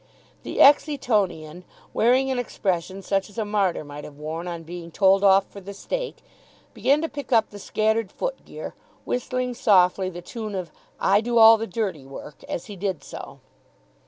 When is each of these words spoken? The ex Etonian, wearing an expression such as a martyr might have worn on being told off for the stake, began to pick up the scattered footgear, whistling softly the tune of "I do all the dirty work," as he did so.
The 0.41 0.59
ex 0.59 0.89
Etonian, 0.89 1.63
wearing 1.93 2.31
an 2.31 2.39
expression 2.39 3.03
such 3.03 3.29
as 3.29 3.37
a 3.37 3.45
martyr 3.45 3.83
might 3.83 4.03
have 4.03 4.17
worn 4.17 4.47
on 4.47 4.63
being 4.63 4.89
told 4.89 5.23
off 5.23 5.45
for 5.51 5.61
the 5.61 5.75
stake, 5.75 6.23
began 6.73 7.03
to 7.03 7.07
pick 7.07 7.31
up 7.31 7.51
the 7.51 7.59
scattered 7.59 8.11
footgear, 8.11 8.73
whistling 9.05 9.53
softly 9.53 10.09
the 10.09 10.23
tune 10.23 10.55
of 10.55 10.71
"I 10.99 11.21
do 11.21 11.37
all 11.37 11.55
the 11.55 11.67
dirty 11.67 12.07
work," 12.07 12.43
as 12.45 12.65
he 12.65 12.75
did 12.75 13.03
so. 13.03 13.41